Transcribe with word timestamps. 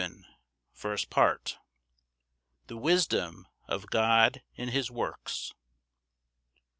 First 0.73 1.11
Part. 1.11 1.59
The 2.65 2.75
wisdom 2.75 3.47
of 3.67 3.91
God 3.91 4.41
in 4.55 4.69
his 4.69 4.89
works. 4.89 5.53